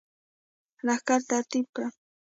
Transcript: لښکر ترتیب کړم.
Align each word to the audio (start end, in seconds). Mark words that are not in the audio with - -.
لښکر 0.85 1.19
ترتیب 1.29 1.65
کړم. 1.75 1.91